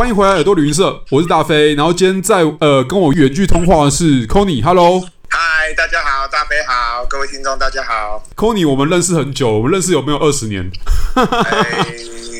[0.00, 1.74] 欢迎回来耳朵旅行社，我是大飞。
[1.74, 8.22] 然后今天在呃跟我远距通话的是 Conny，Hello，嗨，大家好，大飞好，各位听众大家好。
[8.34, 10.70] Conny，我们认识很久，我们认识有没有二十年？
[11.14, 11.86] 哎，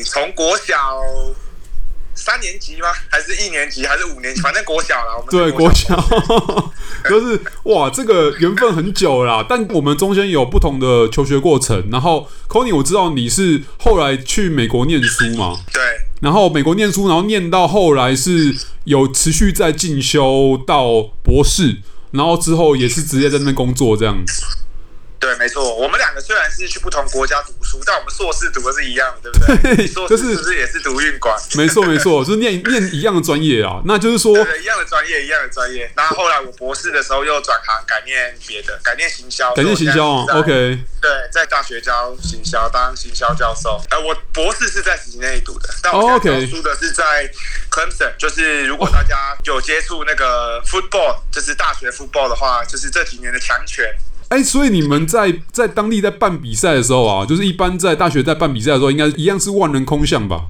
[0.07, 0.75] 从国小
[2.15, 2.87] 三年级吗？
[3.11, 3.85] 还是一年级？
[3.85, 4.41] 还是五年级？
[4.41, 5.17] 反正国小了。
[5.19, 5.95] 我们对国小，
[7.07, 9.45] 就是哇，这个缘分很久啦。
[9.47, 11.87] 但我们中间有不同的求学过程。
[11.91, 15.59] 然后 Conny，我知道你是后来去美国念书嘛？
[15.71, 15.83] 对。
[16.21, 21.77] 然后美国念书，然后念到后来是有持续在进修到博士，
[22.11, 24.43] 然后之后也是直接在那边工作这样子。
[25.21, 29.85] 对，没错，我们两个虽然是去不同国家读书，但我们硕士读的是一样的，对不对？
[29.93, 31.39] 硕士是不是也是读运管？
[31.53, 33.79] 没错，没错，就 是念念一样的专业啊。
[33.85, 35.91] 那就是说，对对，一样的专业，一样的专业。
[35.95, 40.39] 然后后来我博士的时候又转行，改念别的，改念行销，改念行销啊。
[40.39, 40.49] OK，
[40.99, 43.79] 对，在大学教行销，当行销教授。
[43.91, 47.29] 呃，我博士是在史内读的，但我现在教书的是在
[47.69, 48.11] Clemson。
[48.17, 53.85] 就是如果大家有接触那个 football，就是大学 football 的话，就是这几年的强权。
[54.31, 60.45] 哎、欸，所以你们在在当地在办比赛的时候啊，就是一般在大学在办比赛的时候，应该一样是万人空巷吧？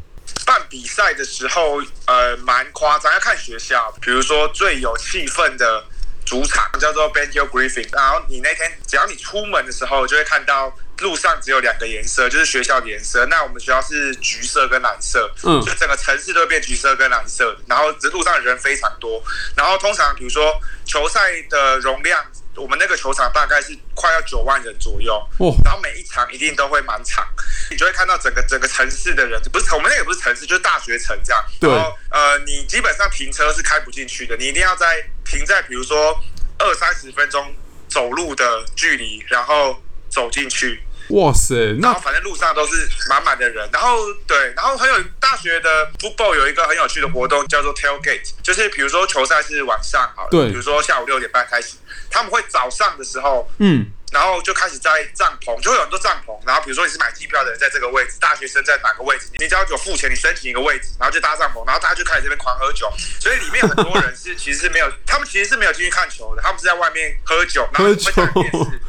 [0.45, 3.91] 办比赛的时候，呃，蛮夸张，要看学校。
[3.99, 5.83] 比如说最有气氛的
[6.23, 13.25] 主场叫做 Benjo Griffin，然后你那天只要你出门的时候，就会看到路上只有两个颜色，就是学校的颜色。
[13.31, 17.57] 那我们学校是橘色跟蓝色，嗯，就整个城市都会变橘色跟蓝色。
[17.65, 19.23] 然后这路上的人非常多，
[19.55, 20.53] 然后通常比如说
[20.85, 22.23] 球赛的容量。
[22.55, 27.25] 我们那个球场大概是快要九万人左右，哦，然后每一场一定都会满场，
[27.69, 31.43] 你就会看到整个整个城市的人，不是我们那个不是城市，就是大学城这样。
[31.59, 31.69] 对。
[31.69, 36.13] 然后呃，你基本上停车是开不进去的，你一定要在停在比如说
[36.59, 37.55] 二三十分钟
[37.87, 40.83] 走路的距离，然后走进去。
[41.09, 51.75] 哇塞，那反正路上都是满满的人，然后对，然后很有大学的 football 有一个很有趣的活动叫做 tailgate，就是比如说球赛是晚上好了，对，比如说下午六点半开始，
[52.11, 68.81] 他们会早上的时候，嗯，然后就开始在帐篷，就会有很多帐篷，然后比如说你是买机票的人在这个位置，大学生在哪个位置，你只要有付钱，你申请一个位置，然后就搭帐篷，然后大家就开始这边狂喝酒，所以里面很多人是其实是没有，他们其实是没有进去看球的，他们是在外面喝酒， 然后会看电视。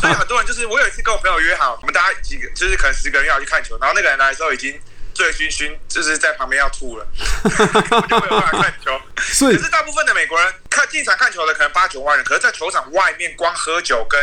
[0.00, 4.78] 所以很多人就是，我有一次跟我朋友约好，我们大家几个就是可能十个人要去看球，然后那个人来的时候已经
[5.12, 7.06] 醉醺醺，就是在旁边要吐了，
[8.08, 8.96] 就没有办法看球。
[9.16, 14.18] 可是大部分的美国人看进场看球的可能八九万人，可是在球场外面光喝酒跟。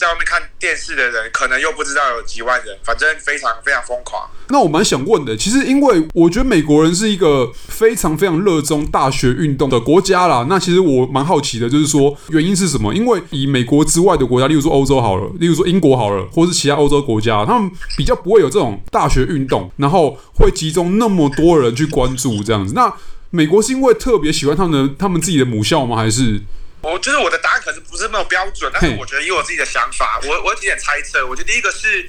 [0.00, 4.26] 在外面看电视的人，可能又不知道有几万人，反正非常非常疯狂。
[4.48, 10.46] 那我蛮想问的，其实因为我觉得美国人是一个非常非常热衷大学运动的国家啦。
[10.48, 12.94] 那其实我蛮好奇的，就是说原因是什么？
[12.94, 22.72] 因为以美国之外的国家，例如说欧洲好了，例如说英国好了，或是其他欧洲国家，他们比较不会有这种大学运动，然后会集中那么多人去关注这样子。
[22.74, 22.90] 那
[23.30, 25.96] 美国是因为特别喜欢他们的他们自己的母校吗？
[25.96, 26.42] 还是？
[26.82, 31.26] 我就是我的答案可是不是那么标准，但是我觉得以我自己的想法，我我有几点猜测。
[31.26, 32.08] 我觉得第一个是，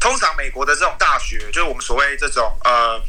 [0.00, 3.00] 通常美国的这种大学，就是我们所谓这种呃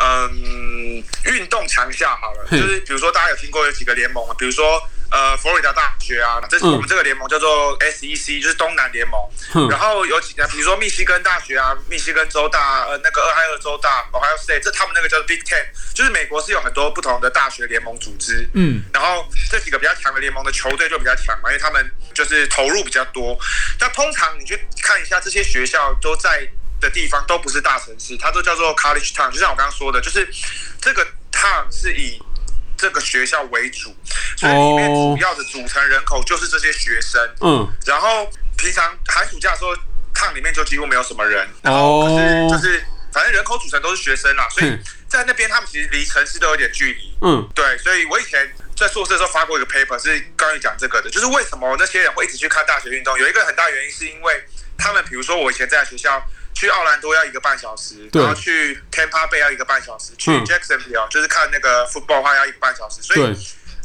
[0.00, 4.82] 嗯运动强校好了，就是比如说大家有听过有几个联盟啊，比如说。
[5.08, 9.20] 呃，佛罗里达大学啊，这是我们这个联盟叫做 SEC，就是东南联盟。
[9.54, 18.48] 嗯、然后有几家，比如说密西根大学啊，密西根州大，呃，那个俄亥俄州大，Ohio State，这他们那个叫做 Big Ten，就是美国是有很多不同的大学联盟组织。
[18.54, 23.38] 嗯，然后这几个比较强的联盟的球队就比较强嘛，因为他们就是投入比较多。
[23.78, 26.46] 那通常你去看一下这些学校都在
[26.80, 30.28] 的地方都不是大城市，它都叫做 College Town，就像我刚刚说的，就是
[30.80, 32.20] 这个 town 是以。
[32.76, 33.94] 这个学校为主，
[34.36, 37.20] 所以里面主要的组成人口就是这些学生。
[37.40, 39.74] 嗯，然后平常寒暑假的时候，
[40.14, 41.48] 趟里面就几乎没有什么人。
[41.62, 47.16] 然后可是就是反正人口组成都是学生啦，所以在那边他们其实离城市都有点距离。
[47.22, 54.44] 嗯，对，所以我以前在硕士的时候发过一个 paper，是关于讲这个的，就是为什么那些人会一直去看大学运动，有一个很大原因是因为
[54.76, 56.22] 他们，比如说我以前在学校。
[56.56, 63.36] 去奥兰多要一个半小时，然后去 Tampa Bay 要一个半小时，去 Jacksonville 就是看那个 football 的话要一个半小时，所以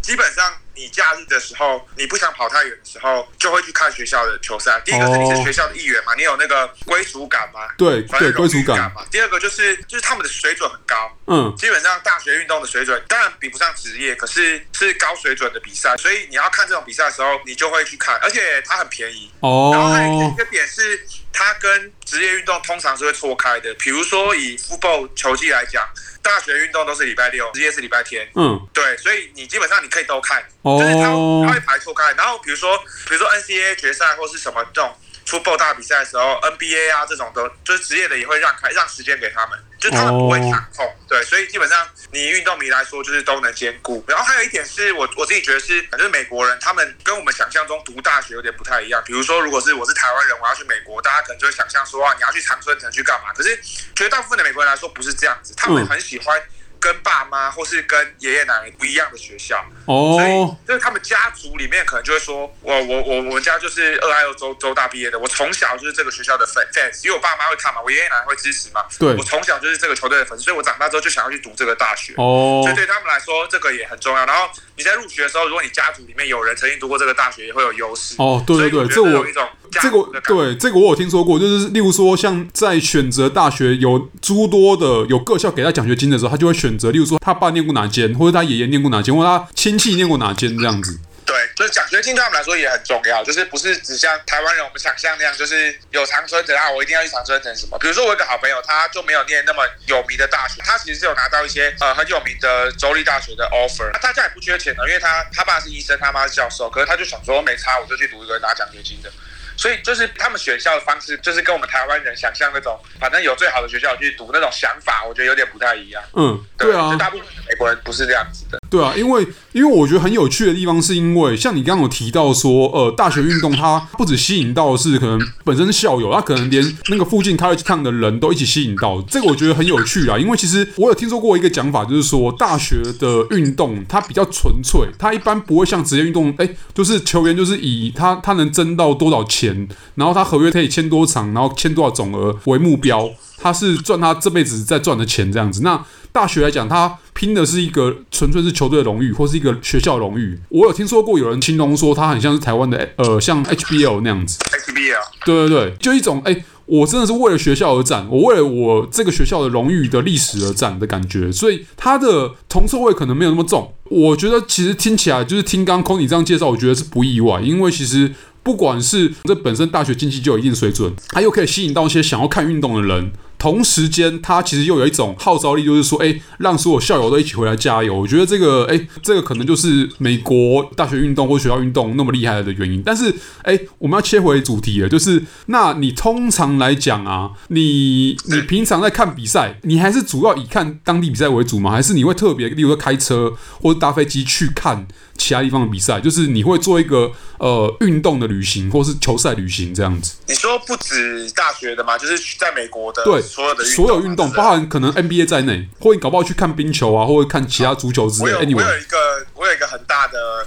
[0.02, 4.82] 基本上你假日的时候，你不想跑太远的时候，就会去看学校的球赛。
[4.86, 7.68] 第一个是你是学校的一员嘛，你有那个归属感嘛？
[7.78, 9.06] 对，对，归属感嘛。
[9.12, 19.32] 第二个就是就是他们的水准很高，嗯，基本上大学运动的水准当然比不上职业，可是是高水准的比赛，所以你要看这种比赛的时候，你就会去看，而且它很便宜。
[19.42, 21.08] 哦，然后还有一个点是。
[21.34, 25.82] 它跟职业运动通常是会错开的，比如说以 football 球技来讲，
[26.22, 28.30] 大学运动都是礼拜六，职业是礼拜天。
[28.36, 31.10] 嗯，对，所以你基本上你可以都看，就是他
[31.48, 32.12] 他会排错开。
[32.14, 32.78] 然后比如说
[33.08, 40.94] 比如说 NCAA 决赛或是什么这种 football 大比赛的时候，NBA 啊这种都就是职业的也会让开让时间给他们，就他们不会抢控。
[41.08, 44.04] 对，所以基本上你运动迷来说就是都能兼顾。
[44.08, 49.02] 然后还有一点是我我自己觉得是，就是美国人他们跟我们想象中读大学有点不太一样。
[49.06, 53.32] 比如说，如果是我是台湾人，我要去美国，大家可能就会想象说啊，你要去长春城去干嘛？
[53.34, 53.58] 可是
[53.96, 56.42] 绝大部分的美国人来说不是这样子，他们很喜欢。
[56.82, 60.20] 跟爸妈或是跟爷爷奶奶不一样的学校，oh.
[60.20, 60.32] 所以
[60.68, 72.64] 就是他们家族里面可能就会说，我我我我们家就是俄亥俄州州大毕业的，我从小就是这个学校的粉 fans，因为我爸妈会看嘛，我爷爷奶奶会支持嘛，对，我从小就是这个球队的粉丝，所以我长大之后就想要去读这个大学，哦，oh.
[72.64, 74.26] 所以对他们来说这个也很重要。
[74.26, 78.16] 然后你在入学的时候，如果你家族里面有人曾经读过这个大学，也会有优势。
[78.18, 79.48] 哦，对对对，这我有一种。
[79.72, 90.98] 这个对这个我有听说过，就是例如说，像在选择大学有诸多的有各校给他奖学金的时候，他就会选选择，例如说他爸念过哪间，或者他爷爷念过哪间，或者他亲戚念过哪间这样子。
[91.26, 97.78] 对，就是奖学金对他们来说也很重要，就是不是只像台湾人我们想象那样，就是有长春藤啊，我一定要去长春藤什么。
[97.80, 109.12] 比如说我有个好朋友，他就没有念那么有名的大学，他其实是有拿到一些呃很有名的州立大学的 offer，他家也不缺钱的，因为他他爸是医生，他妈是教授，可是他就想说没差，我就去读一个拿奖学金的。
[109.62, 116.02] 所以就是他们选校的方式，就是跟我们台湾人想象那种，反正有最好的学校去读那种想法，我觉得有点不太一样。
[116.14, 118.60] 嗯，对啊，就大部分美国人不是这样子的。
[118.72, 130.18] 对啊，因为因为我觉得很有趣的地方，是因为像你刚刚有提到说，呃，大学运动它不止吸引到的是可能本身是校友，它可能连那个附近 college town 的人都一起吸引到，这个我觉得很有趣啊。
[130.18, 139.51] 因为其实我有听说过一个讲法，就是说大学的运动它比较纯粹，它一般不会像职业运动，哎，就是球员就是以他他能挣到多少钱，
[139.96, 145.62] 然后他合约可以签多长，然后签多少总额为目标，他是赚他这辈子在赚的钱这样子。
[145.62, 150.38] 那大学来讲，他拼的是一个纯粹是球队的荣誉，或是一个学校荣誉。
[150.50, 154.38] 我有听说过有人形容说，他很像是台湾的呃，像 HBL 那样子。
[154.40, 161.32] HBL，对对对，就一种哎，我真的是为了学校而战，我为了我这个学校的荣誉的历史而战的感觉。
[161.32, 163.74] 所以他的铜臭味可能没有那么重。
[163.86, 173.12] 我觉得其实听起来就是听刚 Conny 这样介绍，我觉得是不意外，因为其实不管是这本身大学经济就有一定水准，他又可以吸引到一些想要看运动的人。
[173.42, 177.96] 同时间，他其实又有一种号召力，就是说，哎，让所有校友都一起回来加油。
[177.96, 182.84] 我觉得这个，哎，这个可能就是美国大学运动或学校运动那么厉害的原因。
[182.86, 183.12] 但是，
[183.42, 191.72] 哎，我们要切回主题了，就是，那你通常来讲啊，你你平常在看比赛，你还是主要以看当地比赛为主吗？
[191.72, 194.88] 还是你会特别，例如说开车或者搭飞机去看？
[195.18, 200.16] 其他地方的比赛，就是你会做一个呃运动的旅行，或是球赛旅行这样子。
[200.28, 201.96] 你说不止大学的吗？
[201.96, 208.34] 就是在美国的对所有的所有运动，包含可能 NBA 在内，或你搞不好去看冰球啊，或者看其他足球之类。
[208.34, 210.46] 我有我有一个我有一个很大的，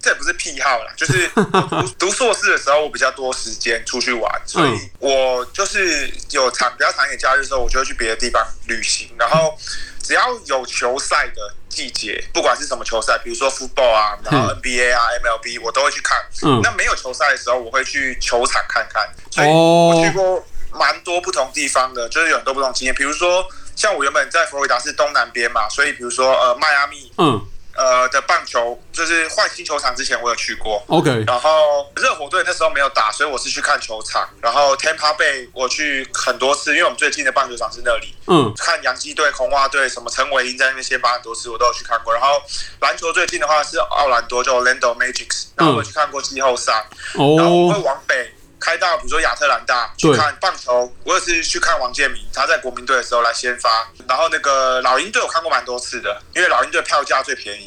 [0.00, 9.54] 这也不是癖好啦，就是读 读硕士的时候，我比较多时间出去玩，所以我就是有长比较长一点假日的时候，我就会去别的地方旅行，然后
[10.02, 11.54] 只要有球赛的。
[11.74, 16.16] 季节，不管是什么球赛，比如说 football 啊，然后 NBA 啊、嗯、MLB，我都会去看。
[16.44, 19.02] 嗯，那没有球赛的时候，我会去球场看看。
[19.28, 22.94] 所以我去过蛮多不同地方的，就是有很多不同经验。
[22.94, 27.46] 比如说，像我原本在佛罗里达是东南边嘛，所以比如说呃，迈阿密，嗯。
[27.76, 30.80] 呃的棒球就是换新球场之前，我有去过。
[30.86, 34.28] OK，然后热火队那时候没有打，所以我是去看球场。
[34.40, 38.14] 然后 Tampa Bay 我去很多次，因为我们最近的棒球场是那里。
[38.28, 42.14] 嗯，看洋基队、红袜队，什么陈伟英在那边先发很多次，我都有去看过。
[42.14, 42.40] 然后
[42.80, 46.86] 篮球最近的话是奥兰多，就 Orlando Magic，然后我去看过季后赛。
[47.14, 48.32] 哦，然后我会往北。
[48.64, 53.68] 开到比如说亚特兰大去看棒球，我也是去看王建民，他在国民队的时候来先发。
[54.08, 57.66] 然后那个老鹰队我看过蛮多次的，因为老鹰队票价最便宜。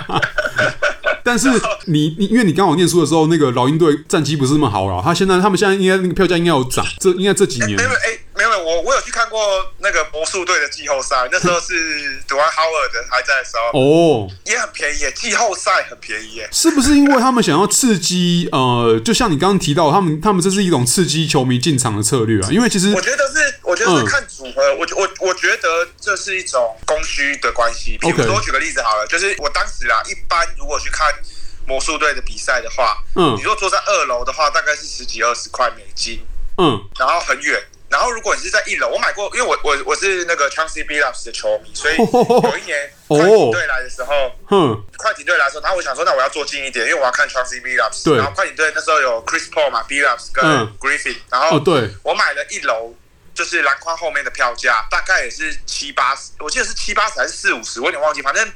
[1.24, 1.48] 但是
[1.86, 5.02] 你你因为你刚好念书的时候，那个老鹰队战绩不是那么好了。
[5.02, 7.78] 他现在他们现在应该那个票价应该有涨，这应该这几年。
[8.66, 9.40] 我我有去看过
[9.78, 18.48] 那个魔术队的季后赛， 那时候是 Dwight Howard 还在的时候，哦，也很便宜，季后赛很便宜，是不是因为他们想要刺激？
[18.50, 22.48] 呃，就像你刚刚提到，他们他们这是一种刺激球迷进场的策略啊。
[22.50, 27.96] 因为其实我觉得是，我觉得是看组合，我我我觉得这是一种供需的关系。
[28.00, 31.06] 比如说，我举个例子好了，就是我当时啊，一般如果去看
[31.68, 36.20] 魔术队的比赛的话，嗯，你如果坐在二楼的话，大概是十几二十块美金，
[36.58, 37.62] 嗯，然后很远。
[37.88, 48.04] 然后，如果你是在一楼，我买过，因为我我我是那个 Chauncey Billups 的球迷，所以有一年快艇队来的时候，嗯，快艇队来的时候，然后我想说，那我要坐近一点，因为我要看 Chauncey Billups。
[48.04, 48.16] 对。
[48.16, 50.44] 然后快艇队那时候有 Chris Paul 嘛，Billups 跟
[50.78, 52.92] Griffin，然后对，我买了一楼，
[53.32, 58.52] 就是篮筐后面的票价大概也是七八十，我记得是七八十还是四五十，我有点忘记，反正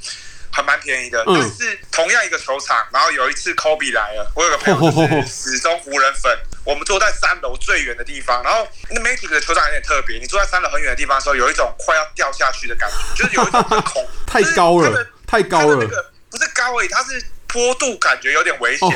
[0.50, 1.22] 还蛮便宜的。
[1.25, 6.37] 但是同样一个球场，然后有一次 Kobe 来了，我有个朋友就是 死忠湖人粉。
[6.64, 18.92] 我们坐在三楼最远的地方，然后那 Magic 的球场有点特别，你坐在三楼很远的地方的时候，有一种快要掉下去的感觉，就是有一种很恐， 太高了，太高了，那个不是高而已，它是坡度，感觉有点危险，哦、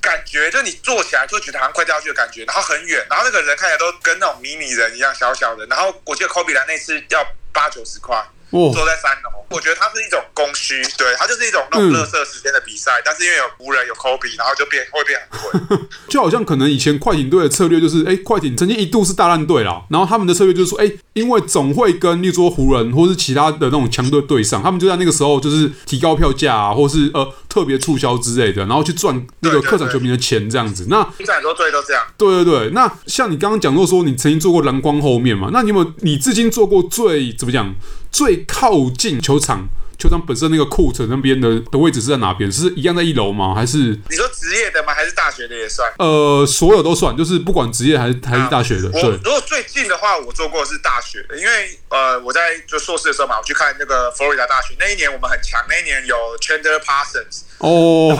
[0.00, 8.16] 感觉就你坐起来就觉得好像快掉下去的感觉，然后很远，然后那个人看起来都跟那种迷你人一样小小的，然后我记得科比来那次要八九十块。
[8.52, 15.78] 坐在三楼，我觉得它是一种供需，对，它就是一种那种热色时间的比赛，嗯、但是因为有湖人有科比，然后就变会变很贵，
[16.08, 30.86] 就好像可能以前快艇队的策略就是，哎、欸，快艇曾经一度是大烂队啦，然后他们的策略就是说，哎、欸，因为总会跟例如说湖人或是其他的那种强队对上，他们就在那个时候就是提高票价啊，或是呃特别促销之类的，然后去赚那个客场球迷的钱这样子。
[30.88, 32.02] 那现在很多队都这样。
[32.16, 35.50] 对对对，那像你刚刚讲到说，你曾经做过蓝光后面嘛？
[35.52, 37.74] 那你有没有你至今做过最怎么讲？
[38.10, 39.68] 最靠近球场，
[40.02, 42.50] 球场本身那个 court 那边的的位置是在哪边？
[42.50, 43.54] 是一样在一楼吗？
[43.54, 44.92] 还是你说职业的吗？
[44.92, 45.88] 还是大学的也算？
[46.00, 48.88] 呃，所有都算，就是不管职业还是还是大学的。
[48.88, 57.42] 啊、对，如果最近的话，我做过的是大学的，因为呃，我在就硕士的时候嘛，我去看那个佛罗里达大学，那一年我们很强，那一年有 Chandler Parsons。
[57.62, 58.16] 哦，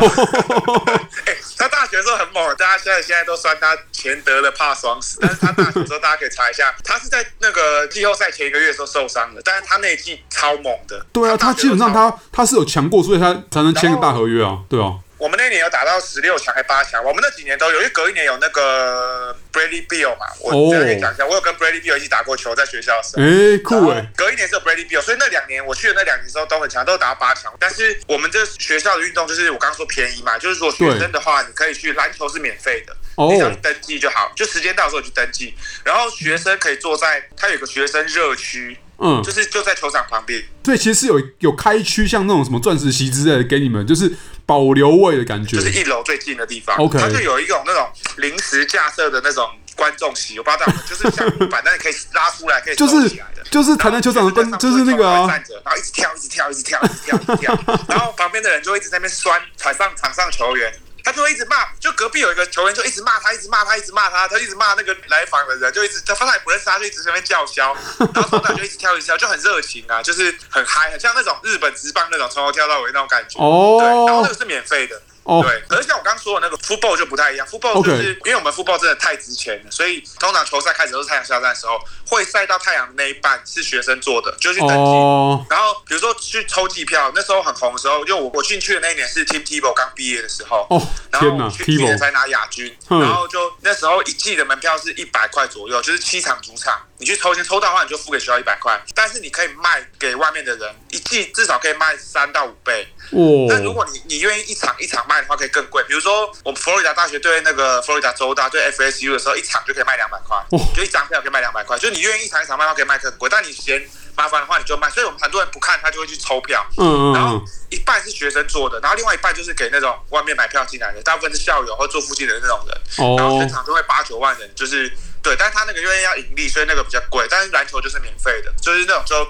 [1.27, 11.05] 哎， 他大学的时候很猛，大家现在现在都算他前得了怕双死，但是他大学的时候大家可以查一下， 他是在那个季后赛前一个月的时候受伤的，但是他那一季超猛的。
[11.13, 14.95] 对啊，他基本上他他是有强过，所以他才能签个大合约啊，对啊。
[15.19, 23.23] 我们那年有打到十六强还八强，我们那几年都有，因为隔一年有那个 Bradley Beal 嘛，我这样可以讲一下，我有跟 Bradley Beal 一起打过球，在学校的时候。
[23.23, 24.11] 哎，酷哎！
[24.17, 27.53] 隔一年是有 Bradley Beal，所以那两年我去的那两年时候都很强，都打到八强。
[27.59, 32.97] 但是我们这学校的运动就是我刚刚说便宜嘛，就是说学生的话，你可以去篮球是免费的，
[33.29, 35.55] 你只要登记就好，就时间到的时候去登记。
[35.85, 40.43] 然后学生可以坐在他有个学生热区，嗯，就是就在球场旁边。
[40.63, 44.11] 对，其实是有有开区，像那种什么钻石席之类的给你们，就是。
[44.47, 46.77] 保留位的感觉，就是一楼最近的地方。
[46.77, 53.43] OK，它就有一种那种临时架设的那种观众席，我不知道，就是像木板，但是可以拉出来，可以收起来的。
[53.51, 57.59] 就是躺在球场的，就是那个站着，然后一直跳，一直跳，一直跳，一直跳，一直跳，
[57.89, 60.73] 然后旁边的人就一直在那边酸场上场上球员。
[61.05, 67.77] 他就会一直骂，就隔壁有一个球员就一直骂他，一直骂他，一直骂他，他一直骂那个来访的人，就一直他发现也不认识他，就一直在那边叫嚣，
[68.15, 73.39] 然后从那就一直跳一直跳，就很热情啊，就是很嗨，很像那种日本职棒那种从头跳到尾那种感觉。
[73.41, 75.01] 哦，对，然后那个是免费的。
[75.25, 75.45] 哦，oh.
[75.45, 84.75] 对，可是像我刚刚说的那个 football 就不太一样，football 就是.因为我们 football 真的太值钱了，所以通常球赛开始都是太阳下山的时候，会晒到太阳那一半是学生做的，就去登记。
[84.75, 85.41] Oh.
[85.51, 90.83] 然后比如说去抽机票，那时候很红的时候，就我我进去的那一年是 Tim Tebow 刚毕业的时候，oh.
[91.11, 102.87] 然后去去年才拿亚军然后就那时候一季的门票是一百块左右，就是七场主场，你去抽签抽到的话，你就付给学校一百块，但是你可以卖给外面的人，一季至少可以卖三到五倍。
[103.11, 105.83] 哦，那如果你你愿意一场一场卖的话，可以更贵。
[105.89, 111.77] 比如说，我们佛罗里达大学对那个佛罗里达州大对 FSU 的时候，一场就可以卖两百块，哦、就一张票可以卖两百块。
[111.77, 113.29] 就你愿意一场一场卖的话，可以卖更贵。
[113.29, 113.83] 但你嫌
[114.15, 114.89] 麻烦的话，你就卖。
[114.91, 116.65] 所以我们很多人不看，他就会去抽票。
[116.79, 122.81] 嗯，然后一半是学生做的，然后另外一半就是给那种外面买票进来的，大部分是校友或住附近的那种人。
[122.99, 124.91] 哦，然后全场都会八九万人，就是
[125.23, 125.37] 对。
[125.39, 127.27] 但是他那个因为要盈利，所以那个比较贵。
[127.31, 129.25] 但是篮球就是免费的，就是那种就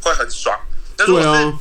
[0.00, 0.58] 会很爽。
[0.96, 1.52] 那如果是、啊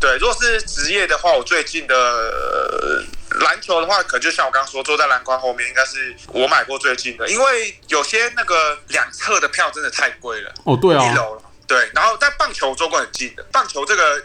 [0.00, 3.04] 对，如果是职业的话，我最近的
[3.40, 7.28] 篮球的话，可能就像我刚刚说，坐在篮筐后面，应该是我买过最近的。
[7.28, 10.54] 因为有些那个两侧的票真的太贵了。
[10.64, 11.04] 哦，对啊。
[11.04, 11.42] 一楼了。
[11.66, 14.24] 对，然后但棒球坐过很近的，棒球这个，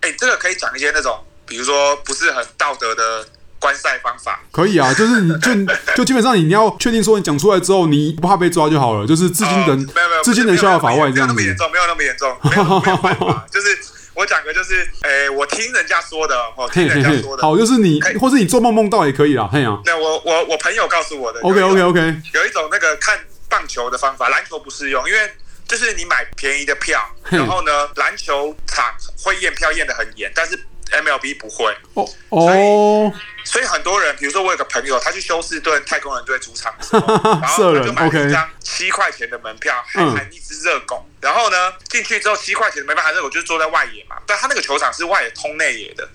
[0.00, 3.24] 哎，这个可以讲一些那种，比如说不是很道德的
[3.60, 4.40] 观赛方法。
[4.50, 5.50] 可以啊，就是你就
[5.94, 11.20] 就基本上你要确定说你讲出来之后，你不怕被抓就好了，就是至今能、呃、没有没有至今能逍遥法外这样子。
[11.20, 13.78] 没有那么严重，没有那么严重，没有没有办法，就是。
[14.12, 19.78] 我讲个就是，诶、欸，我听人家说的，哦，听人家说的，好，就是你，或是你做梦梦到也可以啦，嘿呀。
[19.86, 22.00] 那我我我朋友告诉我的，OK OK OK，
[22.34, 25.20] 有一种那个看棒球的方法，篮球不适用，因为
[25.66, 27.00] 就是你买便宜的票，
[27.30, 30.58] 然后呢，篮球场会验票验的很严，但是
[30.90, 33.12] MLB 不会，哦哦。
[33.44, 41.04] 所以很多人，比如说我有个朋友，他去休斯顿太空人队主场的时候， 然后他就买了一张七块钱的门票，还含一只热狗。
[41.20, 44.16] 然后呢，进去之后七块钱的门票含热狗，就是坐在外野嘛。
[44.26, 46.08] 但他那个球场是外野通内野的。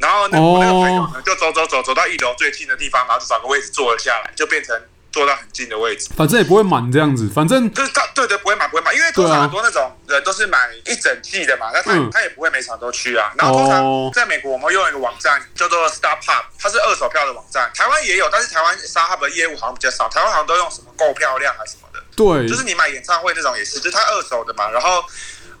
[0.00, 4.80] 然后那我那个朋友呢，就走走走走到一楼最近的地方，然后就找个位置坐了下来，就变成。
[5.10, 13.32] 坐到很近的位置，反正也不会满这样子，反正就是他，对对，不会满，不会满，因为通常很多那种人都是买一整季的嘛，那他他也不会每场都去啊。
[13.36, 22.00] 然后通常在美国，我们用一个网站叫做 Star Hub，它是二手票的网站，台湾也有，但是台湾 Star Hub 的业务好像比较少，台湾好像都用什么购票量还是什么的。
[22.14, 24.70] 对，就是你买演唱会那种也是，就是它二手的嘛。
[24.70, 25.02] 然后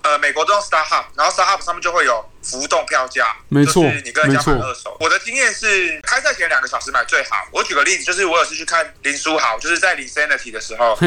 [0.02, 4.96] 呃，美国都用 Star Hub，然后 Star Hub 上面就会有浮动票价，没错，就是你跟人家买二手。
[5.00, 7.46] 我的经验是，开赛前两个小时买最好。
[7.52, 10.98] 我举个例子，就是我有次去看林书豪，就是在 Linsanity 的时候，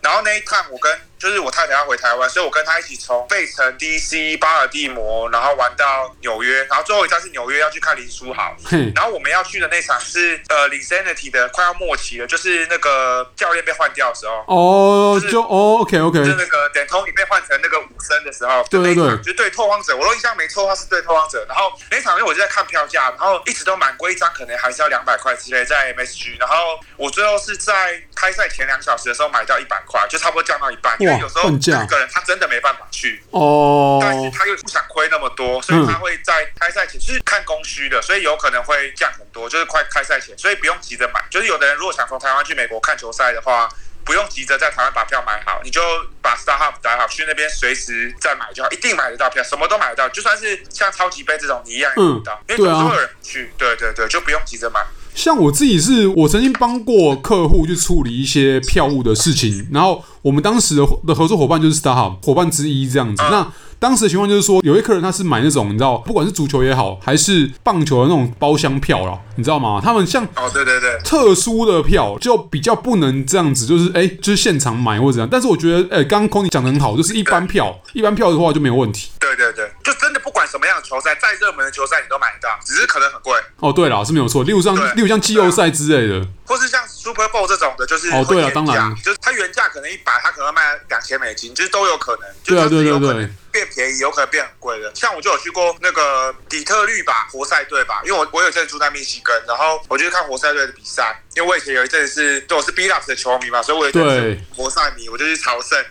[0.00, 8.56] 然后那一趟我跟就是我太太要回台湾，所以我跟她一起从费城、DC、巴尔的摩，然后玩到纽约，然后最后一站是纽约要去看林书豪。
[8.94, 14.42] 然后我们要去的那场是呃 Linsanity 的快要末期了，就是那个教练被换掉的时候。
[14.46, 21.44] 哦，就哦，OK OK，就那个 D'Antoni 被换成那个武僧的时候，对对对，就对拓荒者，我都印象没错，他是对拓荒者。
[21.46, 26.38] 然后那场因为我就在看票价，然后一直都蛮贵，一张可能还是要两百块之类，在 MSG。
[26.40, 41.20] 然后我最后是在开赛前两小时的时候买到一百块，就差不多降到一半，因为有时候一个人他真的没办法去哦，但是他又不想亏那么多，所以他会在开赛前就是看供需的，所以有可能会降很多，就是快开赛前，所以不用急着买。
[41.30, 43.68] 就是有的人如果想从台湾去美国看球赛的话。
[44.04, 45.80] 不用急着在台湾把票买好，你就
[46.20, 50.08] 把 StarHub 打好，去那边随时再买就好，一定买得到票，什么都买得到。
[50.08, 53.52] 就算是像超级杯这种，你一样买得到，嗯、因为总是有人去。
[53.56, 54.80] 对对对，就不用急着买。
[55.14, 63.22] 像我自己是，我曾经帮过客户去处理一些票务的事情，然后我们当时的的合作伙伴就是 StarHub 伙伴之一这样子。
[63.24, 69.80] 嗯、那当时的情况就是说，有一客人他是买那种你知道，不管是足球也好，还是棒球的那种包厢票啦，你知道吗？
[69.82, 75.28] 他们像哦，对对对，特殊的票就比较不能这样子，就是哎、欸，就是现场买或者怎样。
[75.32, 79.10] 但是我觉得，哎、欸，刚刚 Conny 讲的很好，就是一般票，一般票的话就没有问题。
[79.18, 80.09] 对对对，就真
[80.50, 83.38] 什么样的球赛，再热门的球赛你都买得到，只是可能很贵。
[83.58, 84.42] 哦，对了，是没有错。
[84.42, 92.28] 例如像，对例如像季后赛之类的，或是像 Super Bowl 这种的，就是哦，对了，当然，就是它原价可能一百，它可能卖两千美金，就是都有可能。
[92.44, 93.30] 对啊，对对对。
[93.52, 94.94] 变便宜，有可能变很贵的。
[94.94, 101.20] 像我就有去过那个底特律吧，活塞队吧，因为我我有一阵住在密西根，然后我就去看活塞队的比赛。
[101.34, 105.84] 因为我以前有一阵是，对，我是 Billups 的球迷嘛，所以我有一阵是活塞迷，我就去朝圣，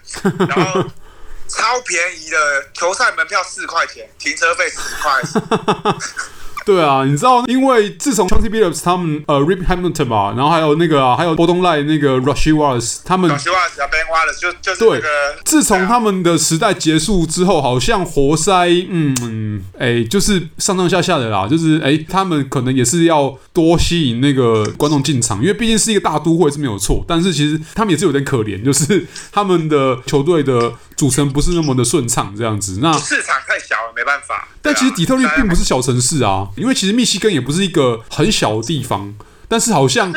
[0.48, 0.82] 然后
[1.50, 5.22] 超便宜的球赛门票四块钱，停车费十块。
[6.70, 15.00] 对啊，你知道，因为自从 Chauncey Billups 他们呃 Rip Hamilton 嘛，然后还有那个、啊、还有波东赖那个 Wallace 他们 Rasheed Wallace 啊 Ben Wallace 就就是那个。
[15.00, 15.10] 对，
[15.44, 32.78] 自从他们的时代结束之后，好像活塞嗯哎就是上上下下的啦，就是哎他们可能也是要多吸引那个观众进场，因为毕竟是一个大都会是没有错，但是其实他们也是有点可怜，就是他们的球队的组成不是那么的顺畅这样子。
[32.80, 34.48] 那市场太小了，没办法。
[34.62, 36.48] 但其实底特律并不是小城市啊。
[36.60, 39.16] 因为其实密西根也不是一个很小的地方，
[39.48, 40.14] 但是好像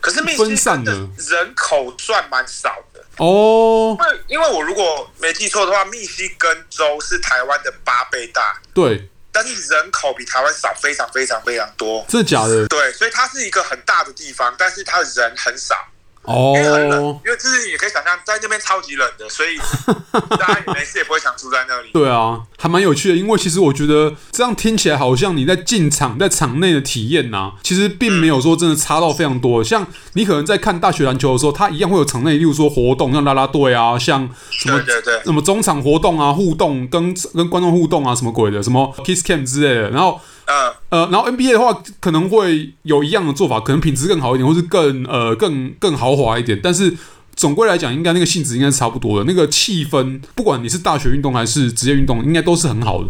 [0.00, 3.96] 可是密西根的人口算蛮少的哦。
[3.98, 12.66] 因为因为我如果没记错的话，密西根州是台湾的八倍大，对，但是人口比台湾少非常非常非常多，真的假的？
[12.66, 15.76] 对，所以它是一个很大的地方，但是它的人很少。
[16.22, 19.56] 哦，因为很冷，因为就是你可以想象，在那边超级冷的，所以
[20.36, 21.88] 大家也没事也不会想住在那里。
[21.92, 29.64] 对啊，还蛮有趣的，因为其实我觉得这样听起来好像你在进场在场内的体验呐、啊，其实并没有说真的差到非常多。
[29.64, 40.20] 像你可能在看大学篮球的时候，它一样会有场内，例如说活动，像啦啦队啊，像什么对对对，什么中场活动啊，互动跟跟观众互动啊，什么鬼的，什么 Kiss Cam 之类的，然后。
[40.50, 46.58] 呃呃，然后 NBA 的话可能会有一样的做法，可能品质更好一点，或是更呃更更豪华一点。
[46.62, 46.92] 但是
[47.36, 49.24] 总归来讲，应该那个性质应该是差不多的。
[49.24, 53.08] 那个气氛，不管你是大学运动还是职业运动，应该都是很好的。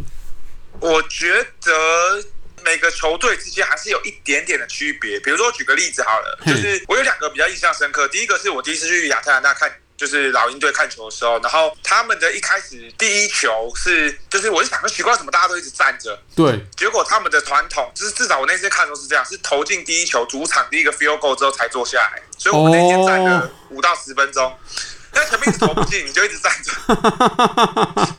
[0.81, 1.73] 我觉得
[2.65, 5.19] 每个球队之间还是有一点点的区别。
[5.21, 8.07] 比如说，举个例子好了，就是我有两个比较印象深刻。
[8.09, 9.71] 第一个是我第一次去亚特兰大看。
[10.01, 16.19] 就是老鹰队看球的时候，然后他们的一开始第一球是，就是我就想说奇怪，为什么大家都一直站着？
[16.35, 16.59] 对。
[16.75, 22.23] 结果他们的传统，就是至少我那次看都是这样，是投进第一球，主场第一个 field goal 之后才坐下来。
[22.39, 24.59] 所以我们那天站了五到十分钟，
[25.13, 26.73] 那前面一直投不进，你就一直站着。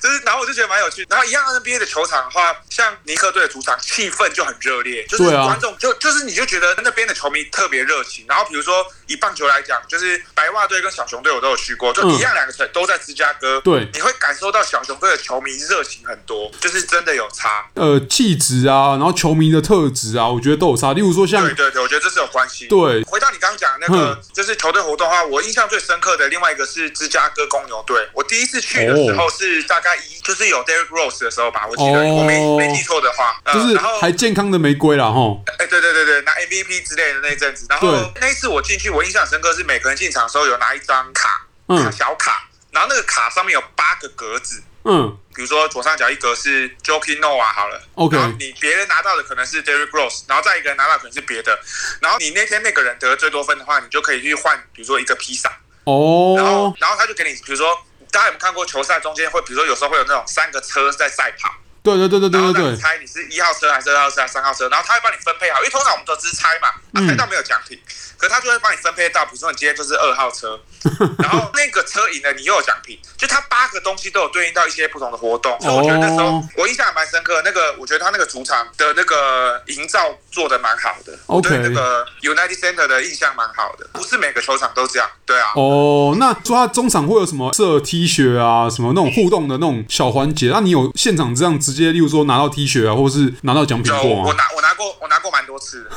[0.00, 1.06] 就是，然后我就觉得蛮有趣。
[1.08, 8.24] 然后一样 NBA 的球场的话，像尼克队的主场，气氛就很热烈，就是观众就就是你就觉得那边的球迷特别热情。
[8.26, 13.60] 然后比如说以棒球来讲，就是白袜队跟小熊队我都有去过，就一样两个城都在芝加哥。
[13.60, 17.68] 对，你会感受到小熊队的球迷热情很多，就是真的有差。
[17.74, 20.94] 呃，气质啊，然后球迷的特质啊，我觉得都有差。
[20.94, 22.66] 例如说像，对对对，我觉得这是有关系。
[22.68, 28.08] 对，回到你刚刚讲的那个，就是球队活动的话，我印象最深刻的另外一个是芝加哥公牛队。
[28.14, 29.89] 我第一次去的时候是大概。
[29.96, 35.40] 一就是有 Derrick Rose 的时候吧，我记得、oh, 我没没记错的话，就是还健康的玫瑰啦齁。
[35.58, 51.58] 哎，对对对对，拿 MVP 之类的那一阵子，然后那一次我进去，我印象深刻是每个人进场的时候有拿一张卡，嗯，小卡，然后那个卡上面有八个格子，嗯，比如说左上角一格是 Joakim Noah 好了，OK，然后你别人拿到的可能是 Derrick Rose，然后再一个人拿到可能是别的，
[52.00, 55.48] 然后你那天那个人得最多分的话，你就可以去换，比如说一个披萨，
[55.84, 56.38] 哦，oh.
[56.38, 57.76] 然后然后他就给你，比如说。
[58.10, 61.54] 大家有没有看过球赛中间会，比如说有时候会有那种三个车在赛跑？
[61.82, 62.62] 对对对对对对对。
[62.62, 67.78] 然后让你猜你是一号车还是二号车还是三号车，然后他会帮你分配好，因为通常我们都只是猜嘛，啊，猜到没有奖品。
[67.78, 70.60] 嗯可他就会帮你分配到，比如说你今天就是二号车，
[71.20, 77.40] 然后那个车赢了，你又有奖品，就他八个东西都有对应到一些不同的活动，所以我觉得那时候我印象还蛮深刻。
[77.42, 83.88] 那个我觉得他那个主场的那个营造做的蛮好的，我对那个 United Center 的印象蛮好的。
[83.94, 85.52] 不是每个球场都这样，对啊。
[85.56, 90.50] 哦，那说他中场会有什么设 T 恤啊，什么那种互动的那种小环节？
[90.52, 94.24] 那你有现场这样直接，例如说拿到 T 恤啊，或者是拿到奖品过吗？
[94.26, 95.90] 我拿我拿过我拿过蛮多次的。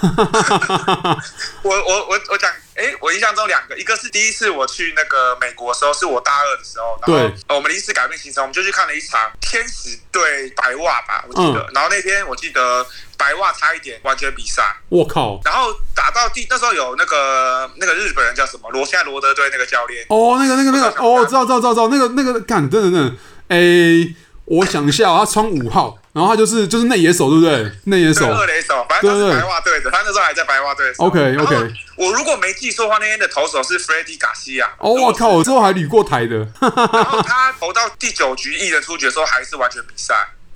[1.64, 2.14] 我 我我。
[2.14, 11.60] 我我讲，哎、欸，我印象中两个，一个是第一次我去那个美国的时候，是我大二的时候，然后我们临时改变行程，我们就去看了一场天使对白袜吧，我记得。
[11.62, 12.86] 嗯、然后那天我记得
[13.18, 15.42] 白袜差一点完全比赛，我靠！
[15.44, 20.06] 然后打到第那时候有那个那个日本人叫什么罗，现在罗德队那个教练。
[20.10, 23.58] 哦，那个那个那个，哦，知道知道知道知道，那个那个干，等等等，哎，
[24.46, 25.98] 我想一下，他穿五号。
[26.14, 27.72] 然后他就是就是内野手，对不对？
[27.86, 30.94] 内野手，二垒手，反正就是白袜队的，他那时候还在白袜队。
[30.98, 31.74] OK OK。
[31.96, 34.68] 我如果没记错的话，那天的投手是 Freddie Garcia。
[34.78, 36.38] 哦，我靠，我之后还捋过台的。
[36.62, 40.14] 然后他投到第九局一人出局的时候，还是完全比赛。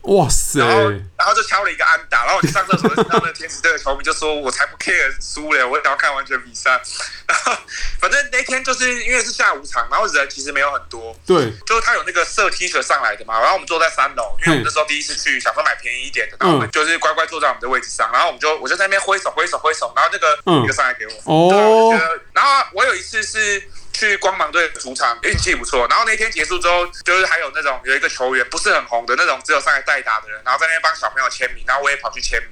[0.08, 0.60] 哇塞！
[0.60, 6.72] 然后，然后就敲了一个安打，然后我去上厕所，就听到那个天使队的球迷就说：“我才不 care 输嘞，我想要看完全比赛。
[7.28, 7.52] ”然后，
[8.00, 11.14] 反正那天就是因为是下午场，然后人其实没有很多。
[11.26, 21.14] 对，就是他有那个设 T 恤上来的嘛，然后我们坐在三楼，因为我们那时候第一次去，想说买便宜一点的，然后我们就是乖乖坐在我们的位置上，然后我们就我就在那边挥手挥手挥手，然后那个一个上来给我。
[21.26, 21.94] 哦。
[22.32, 23.70] 然后我有一次是。
[23.98, 25.88] 去光芒队主场，运气不错。
[25.90, 32.52] 然后那天结束之后，就是还有那种有一个球员不是很红的那种，只有上来代打的人，然后在那边帮小朋友签名，然后我也跑去签名。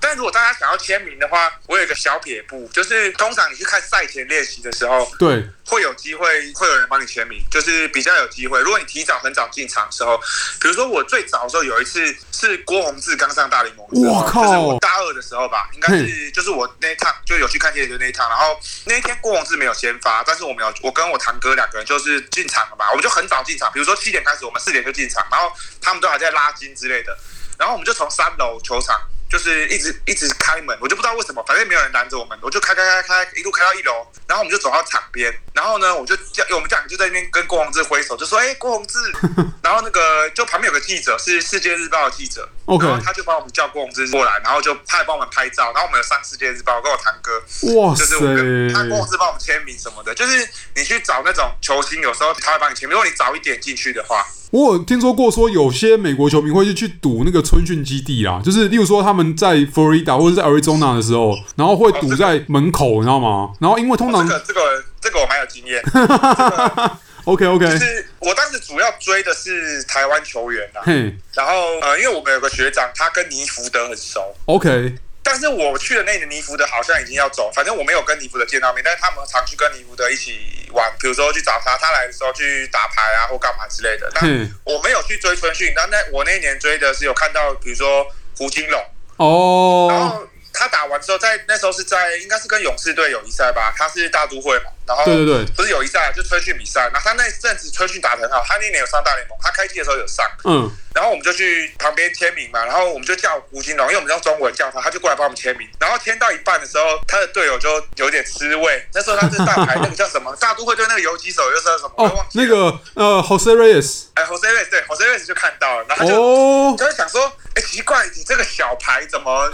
[0.00, 8.58] 但如果大家想要签名的话，我有一个小撇步，就是通常你去看赛前练习的时候，对，会有机会会有人帮你签名，就是比较有机会。
[8.60, 10.16] 如果你提早很早进场的时候，
[10.58, 20.21] 比如说我最早的时候有一次是郭泓志刚上大联盟的时候，我靠，就是我大二的时候吧，应该是就是我那一趟就有去看电影的那一趟，然后那一天郭泓志没有先发。
[20.26, 27.16] 但是我没有，我跟我堂哥两个人就是进场了嘛，我们就很早进场，比如说七点开始，我们四点就进场，然后他们都还在拉筋之类的，
[27.58, 29.00] 然后我们就从三楼球场。
[29.32, 38.98] 就是一直一直开门，我就不知道为什么，反正没有人拦着我们，我就开开开开，一路开到一楼，然后我们就走到场边，然后呢，我就叫，我们这样就在那边跟郭宏志挥手，就说：“哎、郭宏志。
[39.64, 47.38] ”然后那个就旁边有个记者，是《世界日报》的记者，OK，然后他就帮我们叫郭宏志过来，然后就他还帮我们拍照，然后我们有上《世界日报》，跟我堂哥，
[47.74, 54.26] 哇，就是我跟他郭泓志帮我们签名什么的，就是你去找那种球星，有时候他会帮你签名，如果你早一点进去的话。
[54.52, 63.50] 我有听说过，说有些美国球迷会去去赌那个春训基地啦，就是例如说他们在佛罗里达或者在 Arizona 的时候，然后会堵在门口，你知道吗？
[63.60, 65.82] 然后因为通常这个这个这个我蛮有经验。
[67.24, 70.82] OK OK，就是我当时主要追的是台湾球员啦。
[70.84, 74.20] 嘿，然后呃，因为我们有个学长，他跟尼福德很熟。
[74.44, 74.96] OK。
[75.22, 84.10] 但是我去的那年尼福德好像已经要走，反正我没有跟尼福德见到面，但是他们常去跟尼福德一起玩，比如说去找他，他来的时候去打牌啊或干嘛之类的。
[84.14, 84.24] 但
[84.64, 88.06] 我没有去追春训，但那我那年追的是有看到，比如说
[88.36, 88.84] 胡金龙
[89.16, 90.28] 哦，然后。
[90.54, 96.90] 他打完之后，在那时候是在应该是跟勇士队友谊赛吧，他是大都会嘛，然后对对对，不是友谊赛，就春训比赛。
[96.92, 105.68] 然后他那阵子春训打得很好，他那年有上大联盟，他开季的时候有上，嗯，然后我们就去旁边签名嘛，然后我们就叫胡金龙，因为我们用中文叫他，他就过来帮我们签名。
[105.78, 108.86] 然后签到一半的时候，他的队友就有点吃味。
[108.94, 110.34] 那时候他是大牌，那个叫什么？
[110.36, 111.92] 大都会队那个游击手又是什么？
[111.96, 117.32] 哦， 那个呃，Jose Reyes，哎，Jose Reyes，对，Jose Reyes 就看到了，然后他就、哦、就会想说。
[117.54, 119.46] 哎，奇怪，你这个小牌怎么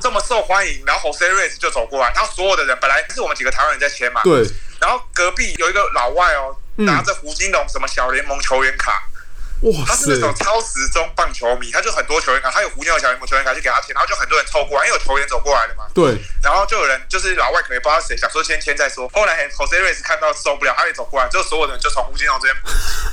[0.00, 0.82] 这么受欢迎？
[0.86, 4.42] 然后 Jose Reyes 就走过来，然后所有的人本来是我们几个台湾人在签嘛，对。
[4.80, 9.02] 然后隔壁有一个老外哦，拿着胡金龙什么小联盟球员卡，
[9.62, 16.16] 哇，他是那种超时钟棒球迷，他就很多球员卡，他有胡金龙小联盟球员卡，就给他签，然后就很多人凑过来，因为有球员走过来的嘛，对。
[16.42, 19.06] 然后就有人就是老外可能不知道谁，想说先签再说。
[19.12, 22.56] 后来 Jose Reyes 看到受不了，他也走过来，就所有人就从胡金龙这边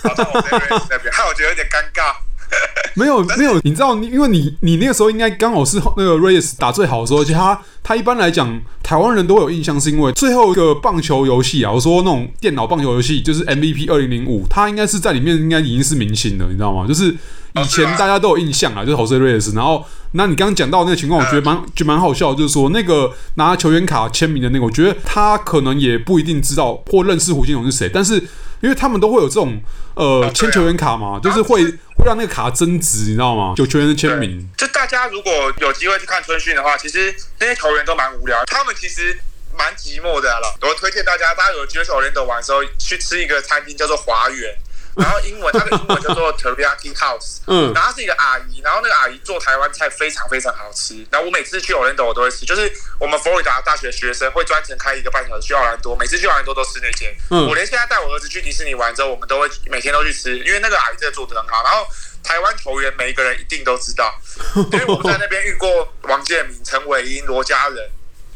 [0.04, 2.16] 跑到 Jose Reyes 那边， 害我觉得有点尴尬。
[2.96, 16.88] 没有没有，你知道，因为你你那个时候应该刚好是那个 Reyes 打最好的时候，而且他他一般来讲，台湾人都会有印象，是因为最后一个棒球游戏啊，我说那种电脑棒球游戏，就是 MVP 二零零五，他应该是在里面应该已经是明星了，你知道吗？
[16.88, 17.16] 就是
[17.54, 19.54] 以前大家都有印象啊，就是 Jose Reyes。
[19.56, 19.86] 然后，
[20.18, 28.22] 那你刚刚讲到那个情况，我觉得蛮就蛮好笑，就是说那个拿球员卡签名的那个，我觉得他可能也不一定知道或认识胡金龙是谁，但是。
[28.60, 29.62] 因为他们都会有这种
[29.94, 33.54] 呃签球员卡嘛，就是会会让那个卡增值，你知道吗？
[33.56, 34.50] 有球员的签名。
[34.58, 39.16] 就大家如果有机会去看春训的话，其实那些球员都蛮无聊，他们其实
[39.56, 40.58] 蛮寂寞的了。
[40.64, 44.58] 我推荐大家，大家有机会去 Orlando 玩的时候，去吃一个餐厅叫做华园。
[44.98, 51.06] 然后英文它的英文叫做 Teriyaki House，嗯，然后它是一个阿姨，然后那个阿姨做台湾菜非常非常好吃。
[51.12, 57.16] 然后我每次去奥兰多我都会吃，就是我们佛罗里达大学学生会专程开一个半小时去奥兰多，每次去奥兰多都吃那间。
[57.30, 61.64] 嗯，我连现在带我儿子去迪士尼玩之后，我们都会每天都去吃，因为那个阿姨真的做得很好。
[61.64, 61.88] 然后
[62.24, 64.14] 台湾球员每一个人一定都知道，
[64.74, 67.90] 因为我们在那边遇过王建民、陈伟英、罗家人、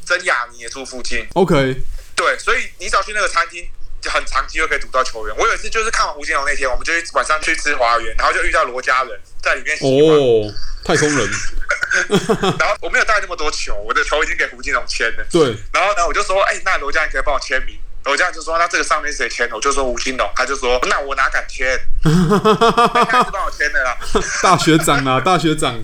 [0.06, 1.28] 曾雅妮也住附近。
[1.34, 1.82] OK，
[2.16, 3.68] 对，所以你只要去那个餐厅。
[4.02, 5.36] 就很长机会可以堵到球员。
[5.38, 10.18] 我有一次就是看完胡金龙那天，我们就晚上去吃华园，然后就遇到罗家人在里面洗碗。
[10.18, 11.30] 哦，太空人。
[12.58, 15.26] 然后我没有带那么多球，我的球已经给胡金龙签了。
[15.30, 15.56] 对。
[15.74, 17.78] 然后呢，我就说，哎、欸，那罗家人可以帮我签名。
[18.06, 19.56] 罗家人就说，那这个上面谁签的？
[19.56, 21.80] 我就说胡金龙，他就说，那我哪敢签？
[22.04, 23.96] 他是帮我签的啦。
[24.42, 25.84] 大学长啊，大学长。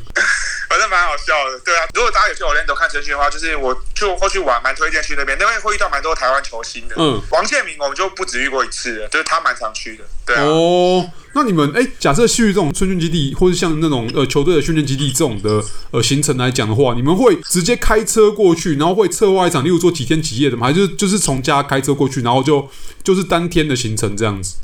[0.69, 1.85] 反正蛮好笑的，对啊。
[1.93, 6.95] 如果大家有去 Orlando 看春训的话，就是我就过去玩，蛮推荐去那边，那边会遇到蛮多台湾球星的。
[6.97, 10.03] 嗯，王建民我们就不止遇过一次了，就是他蛮常去的。
[10.25, 10.43] 对啊。
[10.43, 20.67] 哦，那你们哎、欸，假设去这种春训基地，或者像那种呃球队的训练基地这种的呃行程来讲的话，你们会直接开车过去，然后会策划一场，例如说几天几夜的吗？
[20.67, 22.69] 还是就是从家开车过去，然后就
[23.03, 24.55] 就是当天的行程这样子？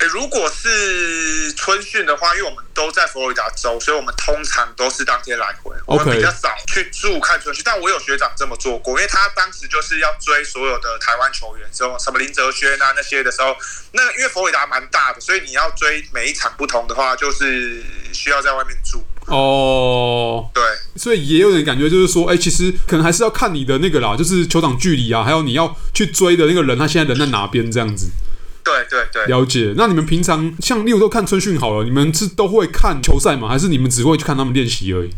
[0.00, 5.76] 欸、如果是春训的话，因为我们都在佛罗里达州，所以我们通常都是当天来回。
[5.86, 13.54] 我们比较少去住看春训，但我有学长这么做过，因为他当时就是要追所有的台湾球员，之后什么林哲轩啊那些的时候，
[13.92, 19.04] 那因为佛罗里达蛮大的，所以你要追每一场不同的话，就是需要在外面住。
[19.26, 20.64] 哦，对，
[20.96, 28.10] 所以也有点感觉，就是说，哎、欸，其实可能还是要看你的那个啦，就是球场距离啊，还有你要去追的那个人，他现在人在哪边这样子。
[28.70, 29.74] 对对对，了解。
[29.76, 33.48] 那你们平常像例如都看春训好了，你们是都会看球赛吗？
[33.48, 35.10] 还是你们只会去看他们练习而已？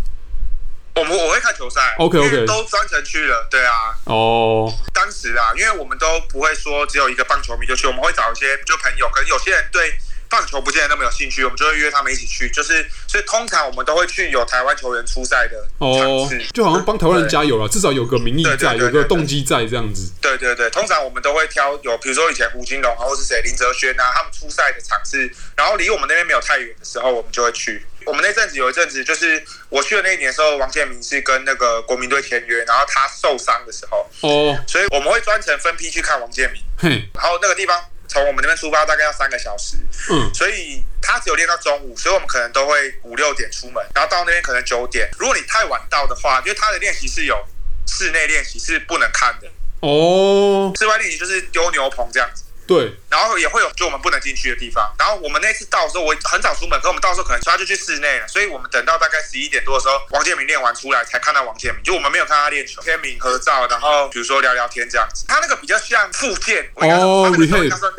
[0.94, 3.96] 我们我会看球赛，OK OK，都专程去了，对啊。
[4.04, 9.98] 哦，当时啊，因为我们都不会说只有一个棒球迷就去，我们会找一些就朋友，可能有些人对。
[10.32, 12.48] 棒球不见得那么有兴趣，我们就会约他们一起去。
[12.48, 20.10] 就是，所以通常我们都会去有台湾球员出赛的场次，就好像帮台湾人加油了，至少有个名义在，有个动机在这样子。
[20.22, 27.84] 对对对，通常我们都会挑有，比如说以前胡金龙啊或是谁林哲轩啊，他们出赛的场次，然后离我们那边没有太远的时候，我们就会去。
[28.06, 36.60] 我们那阵子有一阵子，就是我去的那一年的时候，王建民是跟那个国民队签约，然后他受伤的时候，哦，所以我们会专程分批去看王建民。
[36.78, 37.78] 嘿，然后那个地方。
[38.12, 39.78] 从我们那边出发大概要三个小时，
[40.10, 45.08] 嗯，所以他只有练到中午，所以我们可能都会五六点出门，然后到那边可能九点。
[45.18, 47.42] 如果你太晚到的话，因为他的练习是有
[47.86, 49.48] 室内练习是不能看的
[49.80, 52.44] 哦，室外练习就是丢牛棚这样子。
[52.72, 54.90] 对，然后也会有就我们不能进去的地方。
[54.98, 65.24] 然后我们那次到的时候，我很早出门，可我们到时候可能他就去室内了，所以我们等到大概十一点多的时候，王建民练完出来才看到王建民，就我们没有看他练球，签名合照，然后比如说聊聊天这样子。
[65.28, 67.30] 他那个比较像复健哦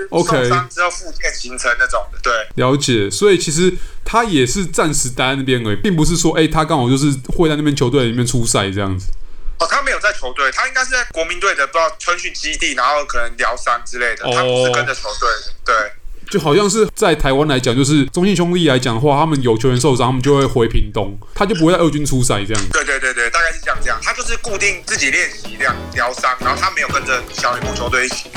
[0.09, 3.09] ，OK，受伤之后复健形成那种的，对，了解。
[3.09, 3.71] 所以其实
[4.03, 9.07] 他也是暂时待在那边而已，并不是说哎，他刚好就是会在那边球队里面出赛这样子。
[9.59, 15.53] 哦，他没有在球队，他应该是在国民队的不知道春训基地，然后可能疗伤之类的，他不是跟着球队的。
[15.65, 15.75] 对，
[16.29, 22.63] 就好像是在台湾来讲，就是中信兄弟来讲的话，他们有球员受伤，他们就会回屏东，他就不会在二军出赛这样。
[22.71, 28.29] 对对对对，大概是这样这样，他就是固定自己练习这样疗伤，然后他没有跟着小联盟球队一起。